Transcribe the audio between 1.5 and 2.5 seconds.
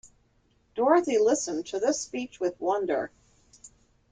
to this speech